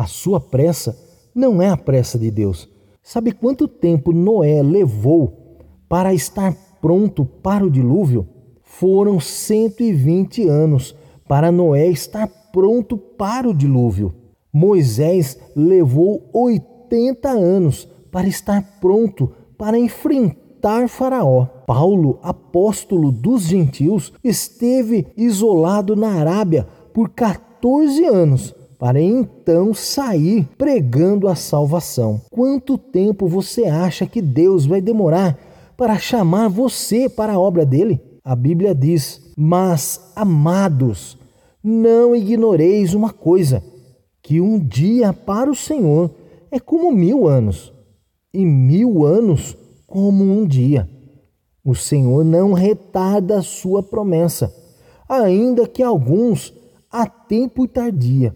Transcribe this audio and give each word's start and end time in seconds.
A 0.00 0.06
sua 0.06 0.40
pressa 0.40 0.98
não 1.34 1.60
é 1.60 1.68
a 1.68 1.76
pressa 1.76 2.18
de 2.18 2.30
Deus. 2.30 2.66
Sabe 3.02 3.32
quanto 3.32 3.68
tempo 3.68 4.14
Noé 4.14 4.62
levou 4.62 5.58
para 5.90 6.14
estar 6.14 6.56
pronto 6.80 7.26
para 7.26 7.66
o 7.66 7.70
dilúvio? 7.70 8.26
Foram 8.62 9.20
120 9.20 10.48
anos 10.48 10.96
para 11.28 11.52
Noé 11.52 11.88
estar 11.88 12.26
pronto 12.50 12.96
para 12.96 13.46
o 13.46 13.52
dilúvio. 13.52 14.14
Moisés 14.50 15.38
levou 15.54 16.30
80 16.32 17.28
anos 17.28 17.86
para 18.10 18.26
estar 18.26 18.80
pronto 18.80 19.30
para 19.58 19.78
enfrentar 19.78 20.88
Faraó. 20.88 21.44
Paulo, 21.66 22.18
apóstolo 22.22 23.12
dos 23.12 23.42
gentios, 23.42 24.14
esteve 24.24 25.08
isolado 25.14 25.94
na 25.94 26.12
Arábia 26.12 26.66
por 26.94 27.10
14 27.10 28.06
anos 28.06 28.58
para 28.80 28.98
então 28.98 29.74
sair 29.74 30.48
pregando 30.56 31.28
a 31.28 31.34
salvação. 31.34 32.18
Quanto 32.30 32.78
tempo 32.78 33.28
você 33.28 33.66
acha 33.66 34.06
que 34.06 34.22
Deus 34.22 34.64
vai 34.64 34.80
demorar 34.80 35.38
para 35.76 35.98
chamar 35.98 36.48
você 36.48 37.06
para 37.06 37.34
a 37.34 37.38
obra 37.38 37.66
dele? 37.66 38.00
A 38.24 38.34
Bíblia 38.34 38.74
diz: 38.74 39.34
Mas, 39.36 40.00
amados, 40.16 41.18
não 41.62 42.16
ignoreis 42.16 42.94
uma 42.94 43.10
coisa, 43.10 43.62
que 44.22 44.40
um 44.40 44.58
dia 44.58 45.12
para 45.12 45.50
o 45.50 45.54
Senhor 45.54 46.10
é 46.50 46.58
como 46.58 46.90
mil 46.90 47.28
anos, 47.28 47.70
e 48.32 48.46
mil 48.46 49.04
anos 49.04 49.58
como 49.86 50.24
um 50.24 50.46
dia. 50.46 50.88
O 51.62 51.74
Senhor 51.74 52.24
não 52.24 52.54
retarda 52.54 53.40
a 53.40 53.42
sua 53.42 53.82
promessa, 53.82 54.54
ainda 55.06 55.68
que 55.68 55.82
alguns 55.82 56.54
a 56.90 57.06
tempo 57.06 57.68
tardia, 57.68 58.34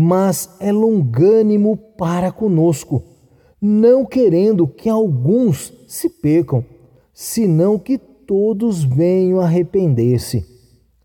mas 0.00 0.48
é 0.60 0.70
longânimo 0.70 1.76
para 1.76 2.30
conosco, 2.30 3.02
não 3.60 4.06
querendo 4.06 4.68
que 4.68 4.88
alguns 4.88 5.72
se 5.88 6.08
percam, 6.08 6.64
senão 7.12 7.76
que 7.76 7.98
todos 7.98 8.84
venham 8.84 9.40
arrepender-se. 9.40 10.46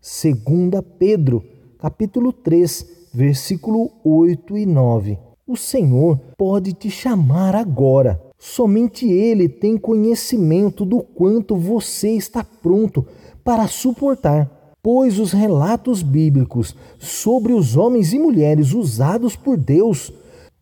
Segunda 0.00 0.80
Pedro, 0.80 1.42
capítulo 1.76 2.32
3, 2.32 3.08
versículo 3.12 3.90
8 4.04 4.58
e 4.58 4.64
9. 4.64 5.18
O 5.44 5.56
Senhor 5.56 6.20
pode 6.38 6.72
te 6.72 6.88
chamar 6.88 7.56
agora. 7.56 8.22
Somente 8.38 9.10
Ele 9.10 9.48
tem 9.48 9.76
conhecimento 9.76 10.84
do 10.84 11.02
quanto 11.02 11.56
você 11.56 12.10
está 12.10 12.44
pronto 12.44 13.04
para 13.42 13.66
suportar, 13.66 14.53
pois 14.84 15.18
os 15.18 15.32
relatos 15.32 16.02
bíblicos 16.02 16.76
sobre 16.98 17.54
os 17.54 17.74
homens 17.74 18.12
e 18.12 18.18
mulheres 18.18 18.74
usados 18.74 19.34
por 19.34 19.56
Deus 19.56 20.12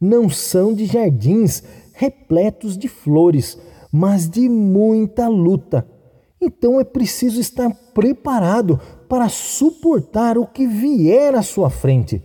não 0.00 0.30
são 0.30 0.72
de 0.72 0.86
jardins 0.86 1.62
repletos 1.92 2.78
de 2.78 2.88
flores, 2.88 3.58
mas 3.92 4.26
de 4.26 4.48
muita 4.48 5.28
luta. 5.28 5.86
Então 6.40 6.80
é 6.80 6.84
preciso 6.84 7.38
estar 7.38 7.70
preparado 7.92 8.80
para 9.06 9.28
suportar 9.28 10.38
o 10.38 10.46
que 10.46 10.66
vier 10.66 11.34
à 11.34 11.42
sua 11.42 11.68
frente. 11.68 12.22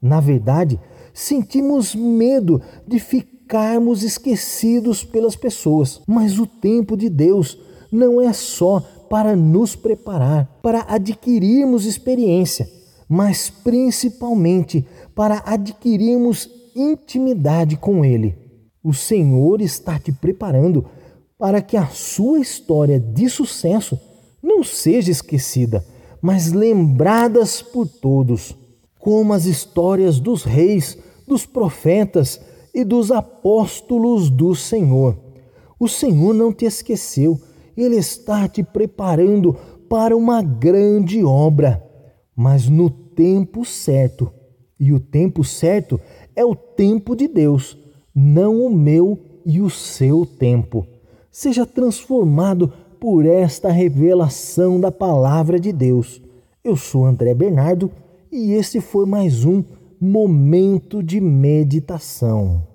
Na 0.00 0.20
verdade, 0.20 0.80
sentimos 1.12 1.94
medo 1.94 2.62
de 2.88 2.98
ficarmos 2.98 4.02
esquecidos 4.02 5.04
pelas 5.04 5.36
pessoas. 5.36 6.00
Mas 6.06 6.38
o 6.38 6.46
tempo 6.46 6.96
de 6.96 7.10
Deus 7.10 7.58
não 7.92 8.18
é 8.18 8.32
só 8.32 8.82
para 9.14 9.36
nos 9.36 9.76
preparar, 9.76 10.58
para 10.60 10.86
adquirirmos 10.88 11.86
experiência, 11.86 12.68
mas 13.08 13.48
principalmente 13.48 14.84
para 15.14 15.40
adquirirmos 15.46 16.50
intimidade 16.74 17.76
com 17.76 18.04
Ele. 18.04 18.36
O 18.82 18.92
Senhor 18.92 19.60
está 19.60 20.00
te 20.00 20.10
preparando 20.10 20.86
para 21.38 21.62
que 21.62 21.76
a 21.76 21.86
sua 21.86 22.40
história 22.40 22.98
de 22.98 23.28
sucesso 23.28 23.96
não 24.42 24.64
seja 24.64 25.12
esquecida, 25.12 25.86
mas 26.20 26.50
lembradas 26.50 27.62
por 27.62 27.86
todos 27.86 28.52
como 28.98 29.32
as 29.32 29.44
histórias 29.44 30.18
dos 30.18 30.42
reis, 30.42 30.98
dos 31.24 31.46
profetas 31.46 32.40
e 32.74 32.82
dos 32.82 33.12
apóstolos 33.12 34.28
do 34.28 34.56
Senhor. 34.56 35.16
O 35.78 35.88
Senhor 35.88 36.34
não 36.34 36.52
te 36.52 36.64
esqueceu, 36.64 37.40
Ele 37.76 37.96
está 37.96 38.48
te 38.48 38.62
preparando 38.62 39.56
para 39.88 40.16
uma 40.16 40.42
grande 40.42 41.22
obra, 41.24 41.82
mas 42.34 42.68
no 42.68 42.88
tempo 42.90 43.64
certo. 43.64 44.32
E 44.78 44.92
o 44.92 45.00
tempo 45.00 45.44
certo 45.44 46.00
é 46.34 46.44
o 46.44 46.54
tempo 46.54 47.14
de 47.14 47.28
Deus, 47.28 47.78
não 48.14 48.64
o 48.64 48.74
meu 48.74 49.18
e 49.44 49.60
o 49.60 49.70
seu 49.70 50.26
tempo. 50.26 50.86
Seja 51.30 51.66
transformado 51.66 52.72
por 53.00 53.26
esta 53.26 53.70
revelação 53.70 54.80
da 54.80 54.90
palavra 54.90 55.60
de 55.60 55.72
Deus. 55.72 56.22
Eu 56.62 56.76
sou 56.76 57.04
André 57.04 57.34
Bernardo 57.34 57.90
e 58.32 58.52
esse 58.52 58.80
foi 58.80 59.06
mais 59.06 59.44
um 59.44 59.62
momento 60.00 61.02
de 61.02 61.20
meditação. 61.20 62.73